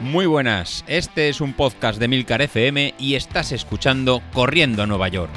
[0.00, 5.08] Muy buenas, este es un podcast de Milcar FM y estás escuchando Corriendo a Nueva
[5.08, 5.30] York.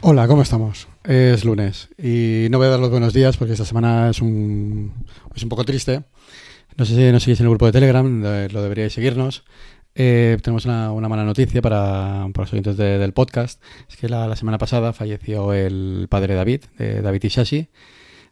[0.00, 0.88] Hola, ¿cómo estamos?
[1.04, 5.04] Es lunes y no voy a dar los buenos días porque esta semana es un,
[5.34, 6.02] es un poco triste.
[6.78, 9.44] No sé si nos seguís en el grupo de Telegram, lo deberíais seguirnos.
[9.96, 13.62] Eh, tenemos una, mala noticia para, los oyentes del podcast.
[13.88, 17.68] Es que la, semana pasada falleció el padre David, de David Ishashi.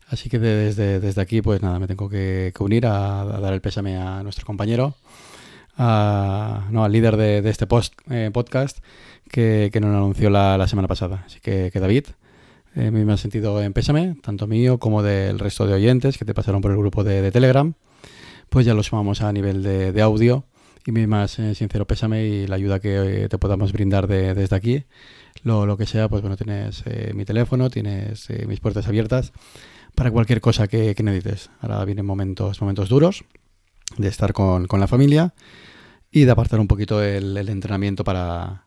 [0.09, 4.23] Así que desde, aquí, pues nada, me tengo que, unir a, dar el pésame a
[4.23, 4.97] nuestro compañero,
[5.79, 8.79] no, al líder de, este post, eh, podcast,
[9.31, 11.25] que, que, nos anunció la, semana pasada.
[11.27, 12.07] Así que, David,
[12.75, 16.35] eh, me ha sentido en pésame, tanto mío como del resto de oyentes que te
[16.35, 17.73] pasaron por el grupo de, Telegram.
[18.51, 20.45] Pues ya lo sumamos a nivel de audio
[20.87, 24.55] y mi más eh, sincero pésame y la ayuda que eh, te podamos brindar desde
[24.55, 24.85] aquí.
[25.45, 29.33] Lo, lo, que sea, pues bueno, tienes eh, mi teléfono, tienes mis puertas abiertas
[29.95, 31.51] para cualquier cosa que, necesites.
[31.61, 33.25] Ahora vienen momentos, momentos duros
[33.97, 35.35] de estar con, con la familia
[36.11, 38.67] y de apartar un poquito el, entrenamiento para,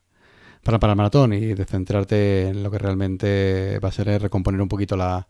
[0.64, 4.62] para, para, el maratón y de centrarte en lo que realmente va a ser recomponer
[4.62, 5.28] un poquito la,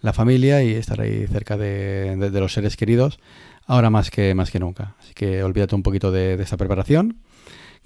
[0.00, 3.18] la familia y estar ahí cerca de, de los seres queridos
[3.66, 4.94] ahora más que, más que nunca.
[5.00, 7.18] Así que olvídate un poquito de, esta preparación,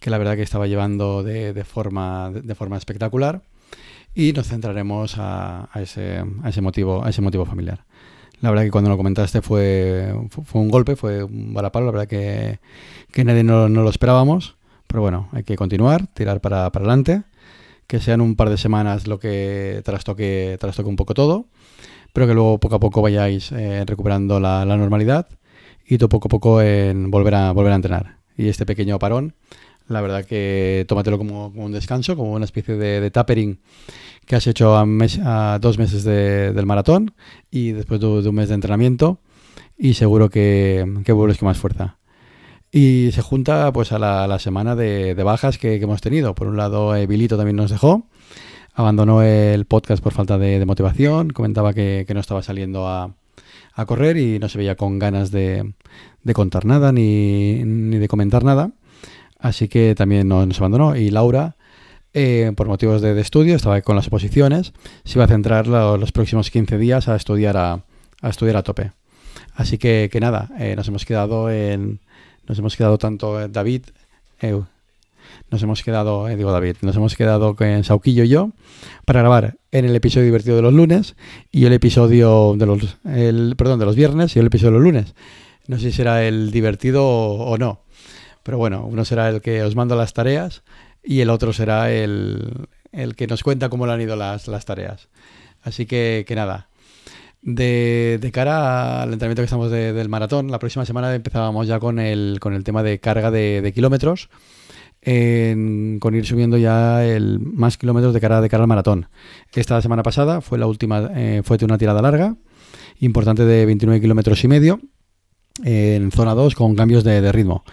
[0.00, 3.42] que la verdad que estaba llevando de, forma, de, forma espectacular,
[4.14, 7.84] y nos centraremos a, ese, a, ese motivo, a ese motivo familiar.
[8.40, 12.06] La verdad que cuando lo comentaste fue, fue, un golpe, fue un balapalo, la verdad
[12.06, 12.60] que,
[13.10, 14.56] que nadie no, no, lo esperábamos,
[14.86, 17.22] pero bueno, hay que continuar, tirar para, para adelante,
[17.88, 21.46] que sean un par de semanas lo que trastoque, trastoque un poco todo,
[22.12, 25.26] pero que luego poco a poco vayáis eh, recuperando la, la normalidad
[25.88, 28.18] y tú poco a poco en volver a, volver a entrenar.
[28.36, 29.34] Y este pequeño parón,
[29.88, 33.58] la verdad que tómatelo como, un descanso, como una especie de, tapering
[34.26, 37.14] que has hecho a, dos meses del maratón
[37.50, 39.20] y después de, un mes de entrenamiento
[39.78, 41.96] y seguro que, vuelves con más fuerza.
[42.70, 46.34] Y se junta pues a la, semana de, bajas que, hemos tenido.
[46.34, 48.06] Por un lado, eh, Vilito también nos dejó,
[48.74, 53.14] abandonó el podcast por falta de, motivación, comentaba que, no estaba saliendo a,
[53.78, 55.72] a correr y no se veía con ganas de,
[56.34, 58.72] contar nada ni, de comentar nada.
[59.38, 60.96] Así que también nos abandonó.
[60.96, 61.54] Y Laura,
[62.12, 64.72] eh, por motivos de, estudio, estaba con las oposiciones,
[65.04, 67.84] se iba a centrar los próximos 15 días a estudiar a,
[68.24, 68.90] estudiar a tope.
[69.54, 72.00] Así que, que nada, eh, nos hemos quedado en.
[72.48, 73.84] Nos hemos quedado tanto eh, David,
[75.50, 78.50] nos hemos quedado, eh, digo David, nos hemos quedado con Sauquillo y yo
[79.04, 81.16] para grabar en el episodio divertido de los lunes
[81.50, 84.84] y el episodio de los, el, perdón, de los viernes y el episodio de los
[84.84, 85.14] lunes.
[85.66, 87.82] No sé si será el divertido o, no,
[88.42, 90.62] pero bueno, uno será el que os manda las tareas
[91.02, 94.64] y el otro será el, el que nos cuenta cómo le han ido las, las
[94.64, 95.08] tareas.
[95.62, 96.68] Así que, que nada,
[97.42, 101.98] de, de, cara al entrenamiento que estamos del maratón, la próxima semana empezábamos ya con
[101.98, 104.30] el, con el tema de carga de, de kilómetros
[106.00, 109.06] con ir subiendo ya el más kilómetros de cara, de cara al maratón.
[109.54, 112.36] Esta semana pasada fue la última, eh, fue de una tirada larga,
[113.00, 114.80] importante de 29 kilómetros y medio,
[115.64, 117.64] en zona 2 con cambios de, ritmo.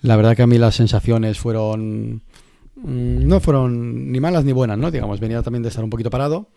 [0.00, 2.22] La verdad que a mí las sensaciones fueron
[2.76, 4.90] mm, no fueron ni malas ni buenas, ¿no?
[4.90, 6.48] Digamos, venía también de estar un poquito parado.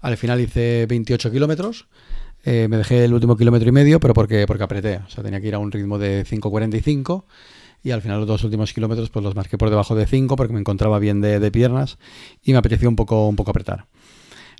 [0.00, 1.86] Al final hice 28 kilómetros.
[2.44, 4.96] Eh, me dejé el último kilómetro y medio, pero porque, porque apreté.
[5.06, 7.24] O sea, tenía que ir a un ritmo de 5.45
[7.82, 10.52] y al final los dos últimos kilómetros pues los marqué por debajo de 5 porque
[10.52, 11.98] me encontraba bien de, piernas
[12.42, 13.86] y me apeteció un poco, un poco apretar.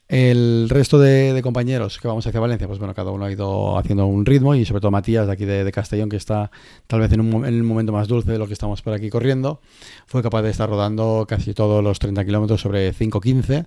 [0.08, 4.06] El resto de, compañeros que vamos hacia Valencia, pues bueno, cada uno ha ido haciendo
[4.06, 6.50] un ritmo y sobre todo Matías de aquí de, Castellón, que está
[6.88, 9.08] tal vez en un, en el momento más dulce de lo que estamos por aquí
[9.08, 9.60] corriendo,
[10.06, 13.66] fue capaz de estar rodando casi todos los 30 kilómetros sobre 5.15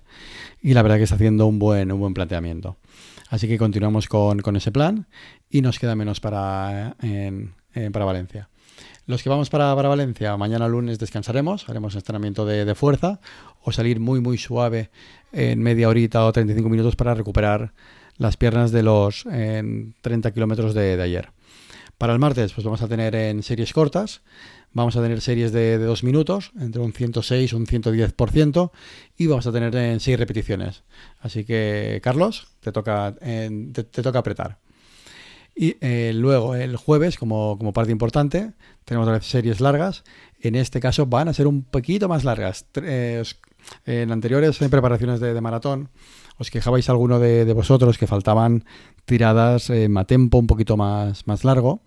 [0.60, 2.76] y la verdad que está haciendo un buen, un buen planteamiento.
[3.30, 5.06] Así que continuamos con, ese plan
[5.48, 6.94] y nos queda menos para,
[7.90, 8.50] para Valencia.
[9.06, 13.20] Los que vamos para, Valencia, mañana lunes descansaremos, haremos entrenamiento de, fuerza
[13.62, 14.90] o salir muy muy suave
[15.30, 17.74] en media horita o 35 minutos para recuperar
[18.16, 21.32] las piernas de los 30 kilómetros de, ayer.
[21.98, 24.22] Para el martes, pues vamos a tener en series cortas,
[24.72, 28.70] vamos a tener series de, dos minutos, entre un 106 y un 110%,
[29.18, 30.82] y vamos a tener en seis repeticiones.
[31.20, 34.63] Así que, Carlos, te toca, te toca apretar.
[35.56, 38.52] Y eh, luego el jueves, como, parte importante,
[38.84, 40.02] tenemos otra vez series largas.
[40.40, 42.66] En este caso van a ser un poquito más largas.
[42.74, 45.90] en anteriores preparaciones de, maratón,
[46.38, 48.64] os quejabais alguno de, vosotros que faltaban
[49.04, 51.82] tiradas en a tempo un poquito más, más largo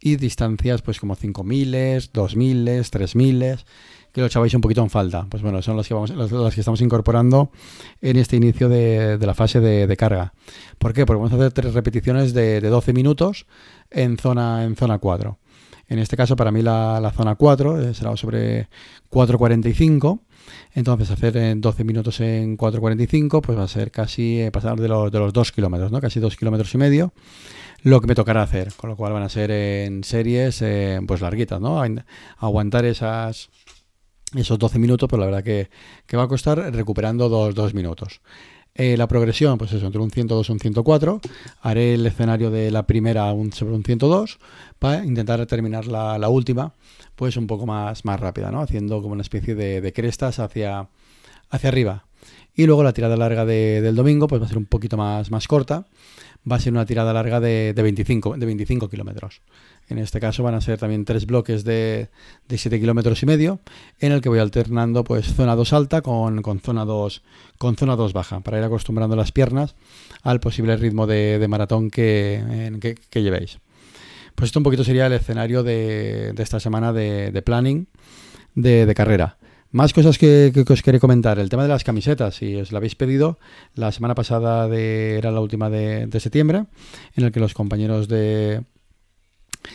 [0.00, 3.64] y distancias pues como 5.000, 2.000, 3.000
[4.16, 5.26] que lo echabais un poquito en falta.
[5.28, 7.50] Pues bueno, son las que, vamos, las, que estamos incorporando
[8.00, 10.32] en este inicio de, la fase de, carga.
[10.78, 11.04] ¿Por qué?
[11.04, 13.44] Porque vamos a hacer tres repeticiones de, 12 minutos
[13.90, 15.38] en zona, en zona 4.
[15.88, 18.70] En este caso, para mí la, zona 4 eh, será sobre
[19.10, 20.20] 4.45.
[20.72, 24.88] Entonces, hacer en 12 minutos en 4.45, pues va a ser casi eh, pasar de
[24.88, 26.00] los, de los 2 kilómetros, ¿no?
[26.00, 27.12] Casi 2 kilómetros y medio
[27.82, 31.20] lo que me tocará hacer, con lo cual van a ser en series eh, pues
[31.20, 31.84] larguitas, ¿no?
[32.38, 33.50] Aguantar esas
[34.38, 35.68] esos 12 minutos, pues la verdad que,
[36.16, 38.20] va a costar recuperando dos, dos minutos.
[38.74, 41.20] Eh, la progresión, pues eso, entre un 102 y un 104.
[41.62, 44.38] Haré el escenario de la primera sobre un 102
[44.78, 46.74] para intentar terminar la, la, última,
[47.14, 48.60] pues un poco más, más rápida, ¿no?
[48.60, 50.88] Haciendo como una especie de, de crestas hacia,
[51.48, 52.05] hacia arriba.
[52.56, 55.30] Y luego la tirada larga de, del domingo, pues va a ser un poquito más,
[55.30, 55.86] más corta.
[56.50, 59.42] Va a ser una tirada larga de, de 25, de 25 kilómetros.
[59.88, 62.08] En este caso van a ser también tres bloques de,
[62.48, 63.60] de 7 kilómetros y medio,
[64.00, 67.22] en el que voy alternando pues zona 2 alta con, zona 2
[67.58, 69.76] con zona 2 baja, para ir acostumbrando las piernas
[70.22, 73.58] al posible ritmo de, maratón que, que, llevéis.
[74.34, 77.86] Pues esto un poquito sería el escenario de, esta semana de, planning
[78.56, 79.38] de, carrera.
[79.76, 81.38] Más cosas que, os quería comentar.
[81.38, 82.36] El tema de las camisetas.
[82.36, 83.38] Si os lo habéis pedido,
[83.74, 86.64] la semana pasada era la última de, septiembre,
[87.14, 88.62] en el que los compañeros de,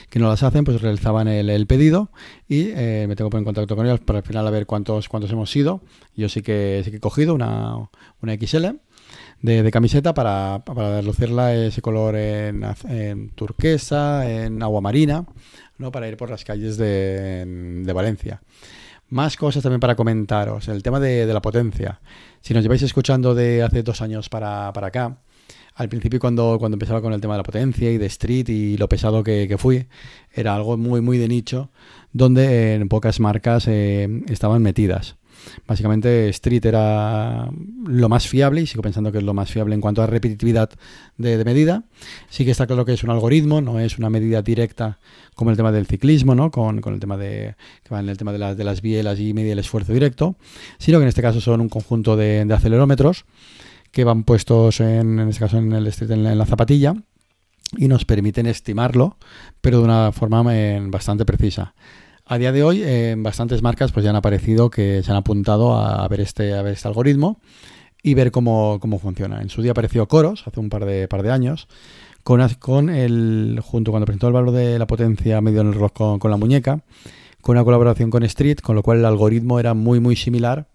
[0.10, 2.10] que no las hacen, pues realizaban el, pedido
[2.50, 5.08] y eh, me tengo que en contacto con ellos para al final a ver cuántos,
[5.08, 5.82] cuántos hemos sido.
[6.16, 7.76] Yo sí que, sí que he cogido una,
[8.24, 8.66] una XL
[9.42, 15.26] de, camiseta para, para lucirla ese color en, turquesa, en agua marina,
[15.78, 15.92] ¿no?
[15.92, 18.42] para ir por las calles de, Valencia.
[19.12, 20.68] Más cosas también para comentaros.
[20.68, 22.00] El tema de, de, la potencia.
[22.42, 25.18] Si nos lleváis escuchando de hace dos años para, para acá,
[25.76, 28.78] al principio cuando, cuando empezaba con el tema de la potencia y de street y
[28.78, 29.88] lo pesado que, fui,
[30.34, 31.72] era algo muy, muy de nicho,
[32.14, 35.18] donde en pocas marcas eh, estaban metidas.
[35.68, 37.50] Básicamente Street era
[37.86, 40.70] lo más fiable y sigo pensando que es lo más fiable en cuanto a repetitividad
[41.18, 41.84] de, medida.
[42.30, 45.00] Sí que está claro que es un algoritmo, no es una medida directa
[45.36, 46.52] como el tema del ciclismo, ¿no?
[46.52, 49.34] con, el tema de que va en el tema de, las de las bielas y
[49.34, 50.36] medir el esfuerzo directo,
[50.78, 53.26] sino que en este caso son un conjunto de, acelerómetros
[53.92, 56.96] que van puestos en, en este caso en, el, en la zapatilla
[57.78, 59.18] y nos permiten estimarlo,
[59.62, 61.74] pero de una forma eh, bastante precisa.
[62.26, 65.76] A día de hoy, en bastantes marcas pues ya han aparecido que se han apuntado
[65.76, 67.40] a, ver este, a ver este algoritmo
[68.04, 69.42] y ver cómo, funciona.
[69.42, 71.68] En su día apareció Coros, hace un par de, par de años,
[72.24, 75.92] con, con el, junto cuando presentó el valor de la potencia medio en el reloj
[75.94, 76.82] con, con la muñeca,
[77.42, 80.68] con una colaboración con Street, con lo cual el algoritmo era muy muy similar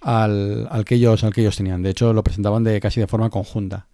[0.00, 1.82] al, al, que ellos, al que ellos tenían.
[1.82, 3.86] De hecho, lo presentaban de casi de forma conjunta.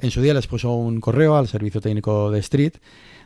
[0.00, 2.74] En su día les puso un correo al servicio técnico de Street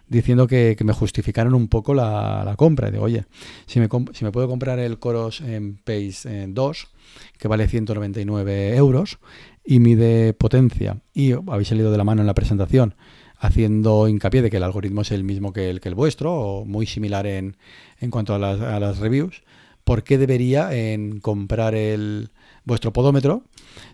[0.08, 2.91] diciendo que, me justificaran un poco la, la compra.
[2.91, 3.25] Digo, oye,
[3.67, 6.88] si me, si me puedo comprar el Coros en Pace 2,
[7.38, 9.19] que vale 199 euros,
[9.64, 12.94] y mide potencia, y habéis salido de la mano en la presentación
[13.38, 16.64] haciendo hincapié de que el algoritmo es el mismo que el, que el vuestro, o
[16.64, 17.58] muy similar en,
[18.00, 19.43] en cuanto a las, a las reviews,
[19.85, 22.31] ¿por qué debería en comprar el,
[22.67, 23.44] vuestro podómetro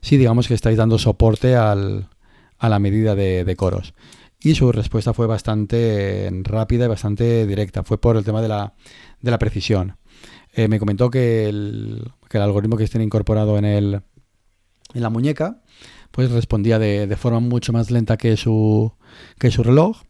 [0.01, 2.09] si digamos que estáis dando soporte al,
[2.59, 3.95] a la medida de, coros?
[4.43, 7.85] Y su respuesta fue bastante rápida y bastante directa.
[7.85, 8.75] Fue por el tema de la,
[9.21, 9.97] de la precisión.
[10.55, 14.03] Eh, me comentó que el, que el, algoritmo que estén incorporado en, el,
[14.95, 15.63] en la muñeca
[16.11, 18.93] pues respondía de, de forma mucho más lenta que su,
[19.39, 20.03] que su reloj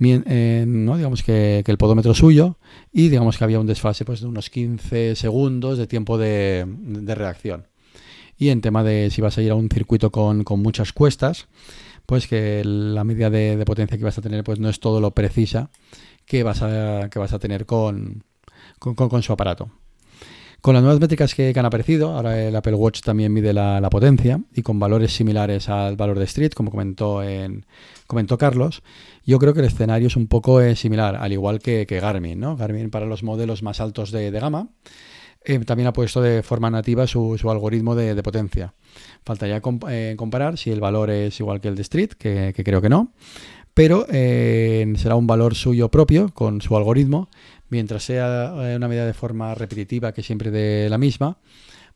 [0.00, 0.96] eh, ¿no?
[0.96, 2.58] digamos que, el podómetro suyo
[2.92, 6.66] y digamos que había un desfase pues, de unos 15 segundos de tiempo de,
[7.06, 7.66] reacción.
[8.36, 11.46] Y en tema de si vas a ir a un circuito con, muchas cuestas,
[12.06, 15.12] pues que la medida de, potencia que vas a tener pues no es todo lo
[15.12, 15.70] precisa
[16.26, 18.24] que vas a, que vas a tener con,
[18.78, 19.70] con su aparato.
[20.64, 24.40] Con las nuevas métricas que, han aparecido, ahora el Apple Watch también mide la, potencia
[24.54, 27.66] y con valores similares al valor de Street, como comentó, en,
[28.06, 28.82] comentó Carlos,
[29.26, 32.40] yo creo que el escenario es un poco eh, similar, al igual que, Garmin.
[32.40, 32.56] ¿no?
[32.56, 34.68] Garmin para los modelos más altos de, gama
[35.44, 38.74] eh, también ha puesto de forma nativa su, algoritmo de, potencia.
[39.24, 39.60] Faltaría
[39.90, 43.12] eh, comparar si el valor es igual que el de Street, que, creo que no,
[43.74, 47.28] pero será un valor suyo propio con su algoritmo
[47.74, 51.38] mientras sea eh, una medida de forma repetitiva que siempre de la misma,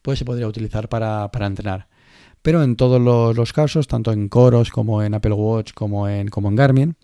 [0.03, 1.89] pues se podría utilizar para, entrenar.
[2.43, 3.01] Pero en todos
[3.37, 6.97] los, casos, tanto en Coros como en Apple Watch como en, Garmin,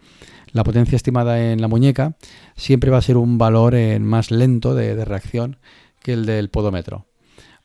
[0.52, 2.16] la potencia estimada en la muñeca
[2.56, 5.58] siempre va a ser un valor eh, más lento de, reacción
[6.04, 7.06] que el del podómetro.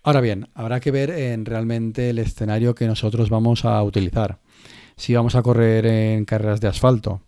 [0.01, 4.39] Ahora bien, habrá que ver en realmente el escenario que nosotros vamos a utilizar.
[4.95, 7.21] Si vamos a correr en carreras de asfalto,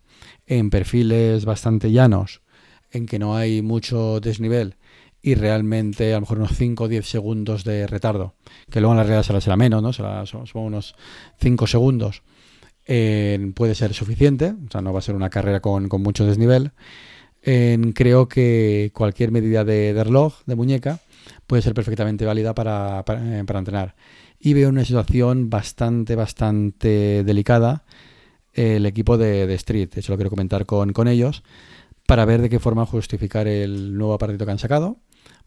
[0.46, 2.40] en perfiles bastante llanos,
[2.90, 4.76] en que no hay mucho desnivel
[5.20, 8.34] y realmente a lo mejor unos 5 o 10 segundos de retardo,
[8.70, 9.92] que luego en la realidad será, será menos, ¿no?
[9.92, 10.96] será, son, unos
[11.40, 12.22] 5 segundos,
[12.86, 16.72] puede ser suficiente, o sea, no va a ser una carrera con mucho desnivel.
[17.42, 21.00] Creo que cualquier medida de, reloj, de muñeca,
[21.46, 23.94] puede ser perfectamente válida para, para, eh, entrenar.
[24.38, 27.84] Y veo una situación bastante, bastante delicada
[28.52, 29.90] el equipo de, Street.
[29.90, 31.42] De hecho, lo quiero comentar con, con, ellos
[32.06, 34.98] para ver de qué forma justificar el nuevo apartito que han sacado,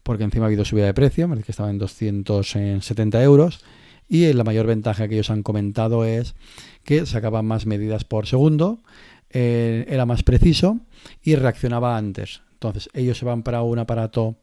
[0.02, 3.64] porque encima ha habido subida de precio, que estaba en 270 euros,
[4.08, 6.34] y la mayor ventaja que ellos han comentado es
[6.84, 8.78] que sacaban más medidas por segundo,
[9.38, 10.80] eh, era más preciso
[11.22, 12.40] y reaccionaba antes.
[12.54, 14.36] Entonces, ellos se van para un aparato,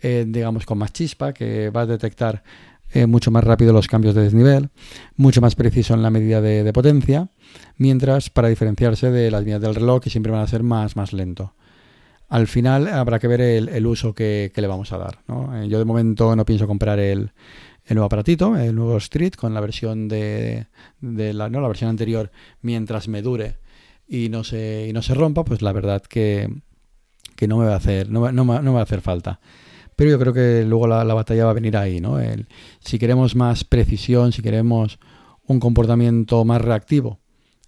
[0.00, 2.44] eh, digamos, con más chispa, que va a detectar
[2.92, 4.68] eh, mucho más rápido los cambios de desnivel,
[5.16, 7.30] mucho más preciso en la medida de, potencia,
[7.78, 11.12] mientras para diferenciarse de las medidas del reloj que siempre van a ser más, más
[11.12, 11.54] lento.
[12.28, 15.18] Al final habrá que ver el, uso que, le vamos a dar.
[15.56, 17.32] Eh, yo de momento no pienso comprar el,
[17.90, 20.68] nuevo aparatito, el nuevo Street, con la versión de,
[21.00, 21.60] la, ¿no?
[21.60, 22.30] la versión anterior,
[22.62, 23.56] mientras me dure
[24.08, 26.48] y no se, y no se rompa, pues la verdad que,
[27.46, 29.40] no me va a hacer, no, no me va a hacer falta.
[29.98, 32.18] Pero yo creo que luego la, batalla va a venir ahí, ¿no?
[32.78, 35.00] si queremos más precisión, si queremos
[35.44, 37.18] un comportamiento más reactivo,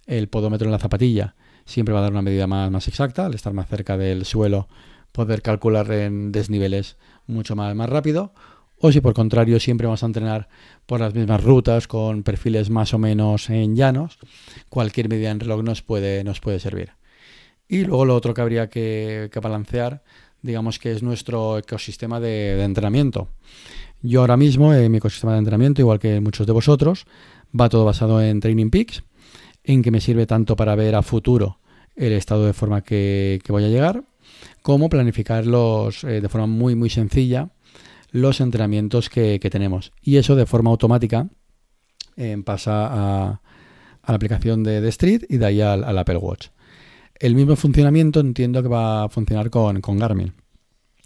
[0.07, 3.33] el podómetro en la zapatilla siempre va a dar una medida más, más exacta, al
[3.33, 4.69] estar más cerca del suelo,
[5.11, 8.33] poder calcular en desniveles mucho más, más rápido.
[8.83, 10.49] O si por contrario siempre vamos a entrenar
[10.85, 14.17] por las mismas rutas con perfiles más o menos en llanos,
[14.69, 16.93] cualquier medida en reloj nos puede, nos puede servir.
[17.67, 20.03] Y luego lo otro que habría que, que balancear
[20.41, 23.29] digamos que es nuestro ecosistema de, entrenamiento.
[24.01, 27.05] Yo ahora mismo, en mi ecosistema de entrenamiento, igual que muchos de vosotros,
[27.59, 29.03] va todo basado en Training Peaks,
[29.63, 31.59] en que me sirve tanto para ver a futuro
[31.95, 34.03] el estado de forma que, voy a llegar,
[34.63, 37.49] como planificarlos eh, de forma muy, muy sencilla
[38.11, 39.91] los entrenamientos que, tenemos.
[40.01, 41.27] Y eso de forma automática
[42.17, 43.41] eh, pasa a,
[44.07, 46.47] la aplicación de, Street y de ahí al Apple Watch.
[47.21, 50.33] El mismo funcionamiento entiendo que va a funcionar con, Garmin.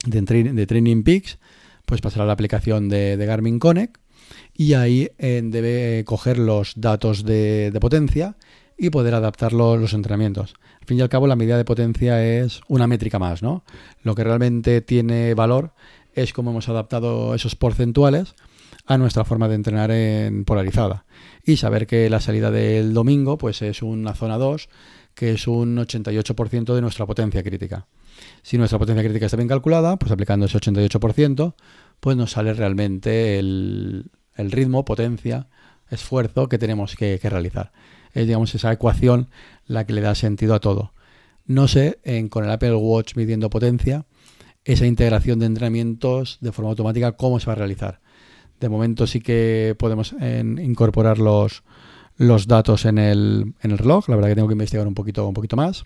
[0.06, 1.40] De, de, Training Peaks,
[1.86, 3.98] pues pasará a la aplicación de, Garmin Connect
[4.54, 8.38] y ahí eh, debe coger los datos de, potencia
[8.78, 10.54] y poder adaptar los entrenamientos.
[10.80, 13.66] Al fin y al cabo, la medida de potencia es una métrica más, ¿no?
[14.02, 15.74] Lo que realmente tiene valor
[16.16, 18.36] es cómo hemos adaptado esos porcentuales
[18.88, 21.06] a nuestra forma de entrenar en polarizada.
[21.44, 24.70] Y saber que la salida del domingo pues es una zona 2
[25.16, 27.88] que es un 88% de nuestra potencia crítica.
[28.44, 31.56] Si nuestra potencia crítica está bien calculada, pues aplicando ese 88%,
[32.00, 35.48] pues nos sale realmente el, ritmo, potencia,
[35.90, 37.72] esfuerzo que tenemos que, realizar.
[38.14, 39.30] Es, digamos, esa ecuación
[39.66, 40.94] la que le da sentido a todo.
[41.46, 44.06] No sé, en, con el Apple Watch midiendo potencia,
[44.66, 48.02] esa integración de entrenamientos de forma automática, cómo se va a realizar.
[48.60, 51.64] De momento sí que podemos incorporar los,
[52.18, 54.10] los datos en el, en el reloj.
[54.10, 55.84] La verdad que tengo que investigar un poquito, un poquito más,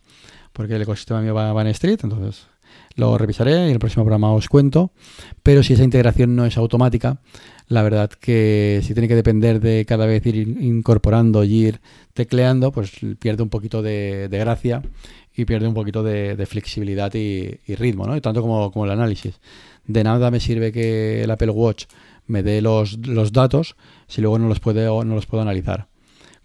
[0.53, 2.47] porque el ecosistema mío va, en Street, entonces
[2.95, 4.91] lo revisaré y en el próximo programa os cuento.
[5.43, 7.19] Pero si esa integración no es automática,
[7.67, 11.81] la verdad que si tiene que depender de cada vez ir incorporando y ir
[12.13, 14.81] tecleando, pues pierde un poquito de, gracia
[15.39, 18.19] y pierde un poquito de, flexibilidad y, ritmo, ¿no?
[18.21, 19.39] Tanto como, como el análisis.
[19.85, 21.85] De nada me sirve que el Apple Watch
[22.27, 23.75] me dé los, los datos
[24.07, 25.87] si luego no los, puede, no los puedo analizar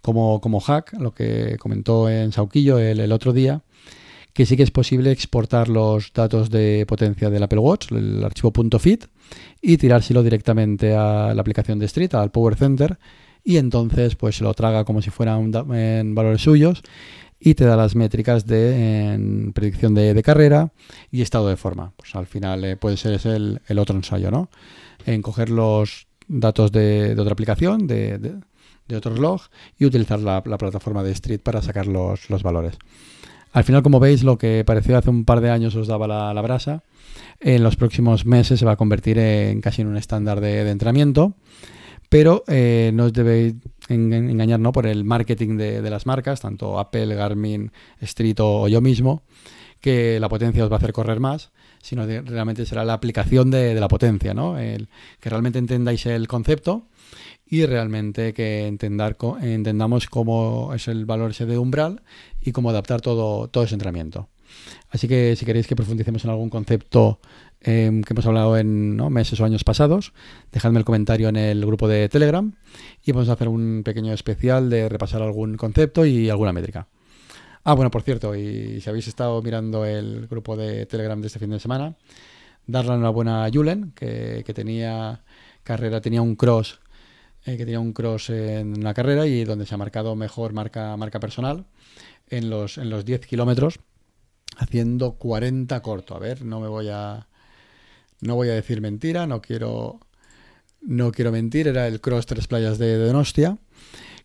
[0.05, 3.63] como, como hack, lo que comentó en Sauquillo el, otro día,
[4.33, 8.53] que sí que es posible exportar los datos de potencia del Apple Watch, el archivo
[8.79, 9.05] .fit,
[9.63, 12.99] y tirárselo directamente a la aplicación de Street, al Power Center,
[13.43, 16.83] y entonces pues se lo traga como si fueran en valores suyos
[17.39, 20.71] y te da las métricas de predicción de, carrera
[21.11, 21.93] y estado de forma.
[21.97, 24.49] Pues al final eh, puede ser ese el, otro ensayo, ¿no?
[25.05, 28.39] En coger los datos de, otra aplicación, de,
[28.95, 32.77] otro reloj y utilizar la, plataforma de Street para sacar los, valores.
[33.51, 36.41] Al final, como veis, lo que pareció hace un par de años os daba la,
[36.41, 36.83] brasa,
[37.39, 41.35] en los próximos meses se va a convertir en casi en un estándar de, entrenamiento,
[42.09, 43.55] pero eh, no os debéis
[43.87, 44.71] engañar ¿no?
[44.71, 47.71] por el marketing de, las marcas, tanto Apple, Garmin,
[48.01, 49.23] Street o, yo mismo,
[49.79, 53.51] que la potencia os va a hacer correr más, sino que realmente será la aplicación
[53.51, 54.57] de, la potencia, ¿no?
[54.57, 56.87] El, que realmente entendáis el concepto
[57.47, 62.01] y realmente que entendamos cómo es el valor ese de umbral
[62.41, 64.29] y cómo adaptar todo, todo ese entrenamiento.
[64.89, 67.19] Así que si queréis que profundicemos en algún concepto
[67.65, 70.13] em, que hemos hablado en meses o años pasados,
[70.51, 72.53] dejadme el comentario en el grupo de Telegram
[73.03, 76.87] y vamos a hacer un pequeño especial de repasar algún concepto y alguna métrica.
[77.63, 81.39] Ah, bueno, por cierto, y si habéis estado mirando el grupo de Telegram de este
[81.39, 81.95] fin de semana,
[82.67, 85.23] darle una buena a Julen, que, que tenía
[85.63, 86.79] carrera, tenía un cross
[87.45, 90.97] eh, que tenía un cross en la carrera y donde se ha marcado mejor marca,
[90.97, 91.65] marca personal
[92.27, 93.79] en los, en los 10 kilómetros,
[94.57, 96.15] haciendo 40 corto.
[96.15, 97.27] A ver, no me voy a.
[98.21, 99.99] No voy a decir mentira, no quiero.
[100.81, 103.57] No quiero mentir, era el cross Tres Playas de, Donostia,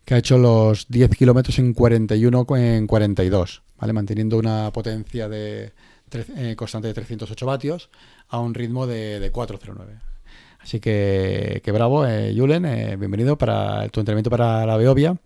[0.05, 3.93] que ha hecho los 10 kilómetros en 41 en 42, ¿vale?
[3.93, 5.73] Manteniendo una potencia de,
[6.11, 7.89] eh, constante de 308 vatios
[8.27, 10.11] a un ritmo de, de 409.
[10.59, 15.17] Así que, que bravo, eh, Julen, eh, bienvenido para tu entrenamiento para la Beovia.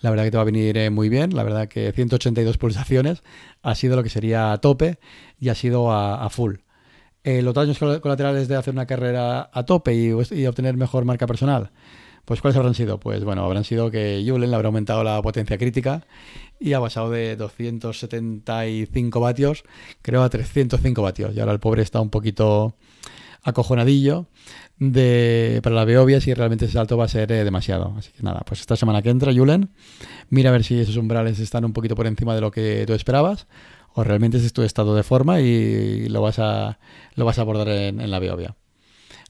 [0.00, 1.34] La verdad que te va a venir eh, muy bien.
[1.34, 3.22] La verdad que 182 pulsaciones
[3.62, 4.98] ha sido lo que sería a tope
[5.40, 6.56] y ha sido a, full.
[7.26, 11.70] Los daños colaterales de hacer una carrera a tope y, obtener mejor marca personal,
[12.24, 13.00] pues ¿cuáles habrán sido?
[13.00, 16.06] Pues bueno, habrán sido que Julen le habrá aumentado la potencia crítica
[16.60, 19.64] y ha pasado de 275 vatios,
[20.02, 21.34] creo, a 305 vatios.
[21.36, 22.74] Y ahora el pobre está un poquito
[23.42, 24.26] acojonadillo
[24.78, 27.94] de, para la Beovia si realmente ese salto va a ser eh, demasiado.
[27.96, 29.70] Así que nada, pues esta semana que entra, Julen,
[30.28, 32.92] mira a ver si esos umbrales están un poquito por encima de lo que tú
[32.92, 33.46] esperabas
[33.96, 36.78] o realmente ese es tu estado de forma y lo vas a,
[37.14, 38.54] lo vas a abordar en, la Beovia.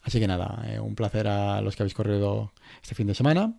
[0.03, 3.55] Así que nada, eh, un placer a los que habéis corrido este fin de semana.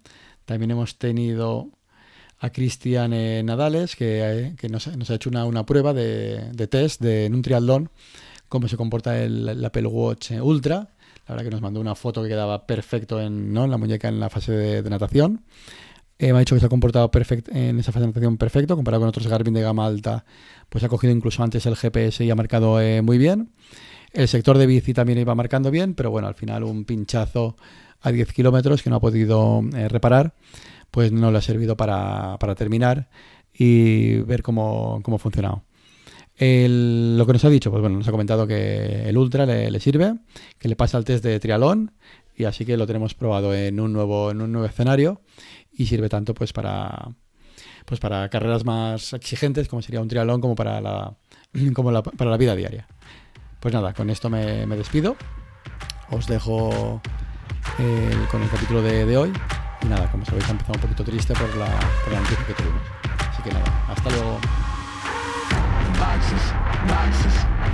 [0.45, 1.69] También hemos tenido
[2.39, 7.25] a Cristian eh, Nadales, que, nos, ha hecho una, una prueba de, de, test de,
[7.25, 7.89] en un triatlón
[8.49, 10.89] cómo se comporta el, Apple Watch Ultra.
[11.27, 13.65] La verdad que nos mandó una foto que quedaba perfecto en, ¿no?
[13.65, 15.43] en la muñeca en la fase de, natación.
[16.19, 18.75] Eh, me ha dicho que se ha comportado perfecto en esa fase de natación perfecto,
[18.75, 20.25] comparado con otros Garmin de gama alta,
[20.69, 23.51] pues ha cogido incluso antes el GPS y ha marcado eh, muy bien.
[24.13, 27.55] El sector de bici también iba marcando bien, pero bueno, al final un pinchazo
[28.01, 30.33] a 10 kilómetros que no ha podido eh, reparar,
[30.89, 33.09] pues no le ha servido para, para terminar
[33.53, 35.63] y ver cómo, cómo ha funcionado
[36.39, 40.15] lo que nos ha dicho, pues bueno, nos ha comentado que el Ultra le, sirve,
[40.59, 41.91] que le pasa el test de trialón
[42.35, 45.21] y así que lo tenemos probado en un nuevo, en un nuevo escenario
[45.77, 47.09] y sirve tanto pues para
[47.85, 51.15] pues para carreras más exigentes como sería un trialón como para la,
[51.73, 52.87] como para la vida diaria.
[53.59, 55.15] Pues nada, con esto me, despido.
[56.11, 57.01] Os dejo
[57.79, 59.31] eh, con el capítulo de, hoy.
[59.81, 61.67] Y nada, como sabéis, ha empezado un poquito triste por la,
[62.03, 62.81] por la noticia que tuvimos.
[63.31, 64.39] Así que nada, hasta luego.